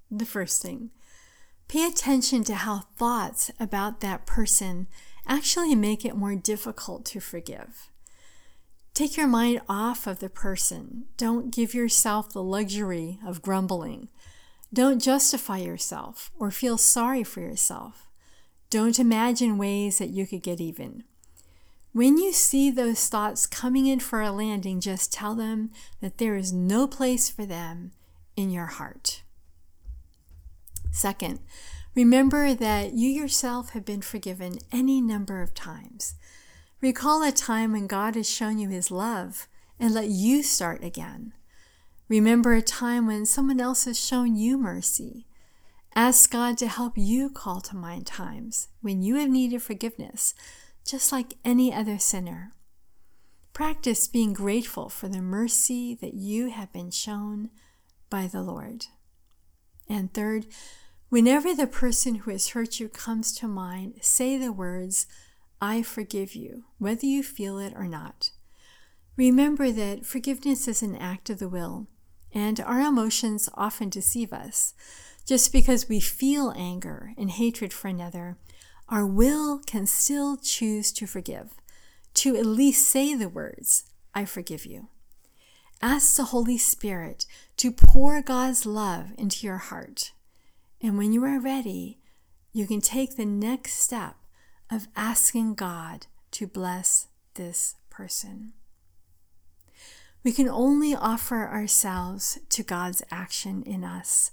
The 0.10 0.26
first 0.26 0.62
thing, 0.62 0.92
pay 1.68 1.86
attention 1.86 2.44
to 2.46 2.56
how 2.56 2.84
thoughts 2.98 3.52
about 3.60 4.00
that 4.02 4.26
person 4.26 4.88
actually 5.28 5.76
make 5.76 6.06
it 6.06 6.16
more 6.16 6.36
difficult 6.36 7.06
to 7.06 7.20
forgive. 7.20 7.90
Take 8.94 9.18
your 9.18 9.28
mind 9.28 9.62
off 9.68 10.06
of 10.06 10.20
the 10.20 10.30
person. 10.30 11.06
Don't 11.18 11.54
give 11.54 11.74
yourself 11.74 12.32
the 12.32 12.44
luxury 12.44 13.20
of 13.26 13.42
grumbling. 13.42 14.10
Don't 14.72 15.02
justify 15.02 15.58
yourself 15.58 16.32
or 16.38 16.52
feel 16.52 16.78
sorry 16.78 17.24
for 17.24 17.42
yourself. 17.42 18.08
Don't 18.70 19.00
imagine 19.00 19.58
ways 19.58 19.98
that 19.98 20.10
you 20.10 20.28
could 20.28 20.44
get 20.44 20.62
even. 20.62 21.04
When 21.94 22.18
you 22.18 22.34
see 22.34 22.70
those 22.70 23.08
thoughts 23.08 23.48
coming 23.48 23.88
in 23.88 24.00
for 24.00 24.22
a 24.22 24.32
landing, 24.32 24.82
just 24.82 25.14
tell 25.14 25.36
them 25.36 25.72
that 26.02 26.18
there 26.18 26.36
is 26.36 26.52
no 26.52 26.88
place 26.88 27.30
for 27.30 27.46
them 27.46 27.92
in 28.36 28.50
your 28.50 28.66
heart. 28.66 29.22
Second, 30.92 31.40
Remember 31.96 32.56
that 32.56 32.94
you 32.94 33.08
yourself 33.08 33.70
have 33.72 33.86
been 33.86 34.02
forgiven 34.02 34.58
any 34.72 35.00
number 35.00 35.44
of 35.44 35.54
times. 35.54 36.16
Recall 36.82 37.22
a 37.24 37.32
time 37.32 37.72
when 37.72 37.86
God 37.86 38.16
has 38.16 38.28
shown 38.28 38.58
you 38.58 38.70
his 38.70 38.90
love 38.90 39.48
and 39.80 39.94
let 39.94 40.08
you 40.08 40.42
start 40.42 40.84
again. 40.84 41.34
Remember 42.10 42.54
a 42.56 42.64
time 42.64 43.06
when 43.06 43.28
someone 43.28 43.60
else 43.60 43.86
has 43.86 44.04
shown 44.04 44.36
you 44.36 44.58
mercy. 44.58 45.28
Ask 45.96 46.32
God 46.32 46.58
to 46.58 46.68
help 46.68 46.94
you 46.96 47.30
call 47.30 47.62
to 47.62 47.76
mind 47.76 48.08
times 48.08 48.70
when 48.82 49.04
you 49.04 49.18
have 49.18 49.30
needed 49.30 49.62
forgiveness, 49.62 50.34
just 50.86 51.12
like 51.12 51.36
any 51.44 51.74
other 51.74 51.98
sinner. 51.98 52.54
Practice 53.54 54.08
being 54.08 54.34
grateful 54.34 54.90
for 54.90 55.08
the 55.08 55.22
mercy 55.22 55.94
that 55.96 56.14
you 56.14 56.50
have 56.50 56.74
been 56.74 56.92
shown 56.92 57.50
by 58.10 58.28
the 58.28 58.42
Lord. 58.42 58.88
And 59.88 60.14
third, 60.14 60.48
Whenever 61.14 61.54
the 61.54 61.68
person 61.68 62.16
who 62.16 62.32
has 62.32 62.50
hurt 62.50 62.80
you 62.80 62.90
comes 62.90 63.36
to 63.36 63.48
mind, 63.48 63.94
say 64.02 64.36
the 64.36 64.52
words, 64.52 65.06
I 65.62 65.84
forgive 65.84 66.34
you, 66.34 66.64
whether 66.80 67.06
you 67.06 67.22
feel 67.22 67.60
it 67.60 67.72
or 67.76 67.88
not. 67.88 68.32
Remember 69.16 69.72
that 69.72 70.08
forgiveness 70.08 70.68
is 70.68 70.82
an 70.82 70.96
act 70.96 71.30
of 71.30 71.38
the 71.38 71.48
will, 71.48 71.86
and 72.34 72.60
our 72.60 72.82
emotions 72.82 73.48
often 73.54 73.90
deceive 73.90 74.34
us. 74.34 74.74
Just 75.24 75.54
because 75.54 75.88
we 75.88 76.00
feel 76.00 76.52
anger 76.58 77.14
and 77.16 77.30
hatred 77.30 77.74
for 77.74 77.90
another, 77.90 78.40
our 78.94 79.06
will 79.06 79.60
can 79.60 79.88
still 79.88 80.38
choose 80.38 80.92
to 80.94 81.08
forgive, 81.08 81.56
to 82.14 82.36
at 82.36 82.46
least 82.46 82.88
say 82.88 83.16
the 83.16 83.30
words, 83.30 83.86
I 84.14 84.26
forgive 84.26 84.66
you. 84.66 84.88
Ask 85.82 86.16
the 86.16 86.26
Holy 86.26 86.58
Spirit 86.58 87.26
to 87.58 87.72
pour 87.72 88.22
God's 88.22 88.66
love 88.66 89.08
into 89.18 89.46
your 89.46 89.58
heart 89.58 90.12
and 90.84 90.98
when 90.98 91.14
you 91.14 91.24
are 91.24 91.40
ready, 91.40 91.98
you 92.52 92.68
can 92.68 92.82
take 92.82 93.16
the 93.16 93.26
next 93.26 93.76
step 93.76 94.18
of 94.70 94.90
asking 94.98 95.56
God 95.56 96.08
to 96.32 96.46
bless 96.46 97.08
this 97.36 97.76
person. 97.90 98.52
We 100.26 100.34
can 100.34 100.50
only 100.50 100.94
offer 100.94 101.48
ourselves 101.48 102.38
to 102.50 102.64
God's 102.64 103.02
action 103.10 103.64
in 103.64 103.86
us, 103.86 104.32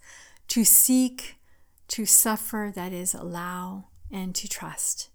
to 0.49 0.65
seek, 0.65 1.37
to 1.89 2.05
suffer, 2.05 2.73
that 2.75 2.93
is, 2.93 3.15
allow, 3.15 3.87
and 4.11 4.35
to 4.35 4.49
trust. 4.49 5.11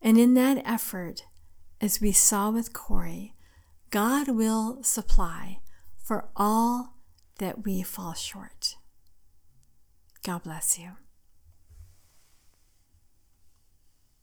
And 0.00 0.18
in 0.18 0.34
that 0.34 0.62
effort, 0.64 1.24
as 1.80 2.00
we 2.00 2.12
saw 2.12 2.50
with 2.50 2.72
Corrie, 2.72 3.34
God 3.90 4.28
will 4.28 4.82
supply 4.82 5.60
for 6.02 6.28
all 6.36 6.94
that 7.38 7.64
we 7.64 7.82
fall 7.82 8.14
short. 8.14 8.76
God 10.24 10.44
bless 10.44 10.78
you. 10.78 10.92